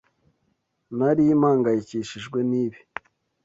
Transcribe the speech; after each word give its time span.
Nari 0.97 1.25
mpangayikishijwe 1.39 2.39
nibi. 2.49 2.79